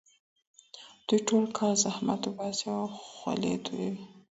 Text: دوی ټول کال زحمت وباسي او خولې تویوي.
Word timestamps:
دوی 1.07 1.19
ټول 1.27 1.43
کال 1.57 1.73
زحمت 1.83 2.21
وباسي 2.25 2.67
او 2.77 2.85
خولې 3.09 3.53
تویوي. 3.65 4.03